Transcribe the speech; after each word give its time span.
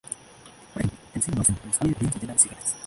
Por 0.73 0.81
ejemplo, 0.81 0.97
el 1.13 1.21
símbolo 1.21 1.43
S 1.43 1.49
invertida 1.53 1.67
y 1.69 1.71
su 1.71 1.77
pálida 1.79 1.93
apariencia 1.93 2.21
llena 2.21 2.33
de 2.33 2.39
cicatrices. 2.39 2.75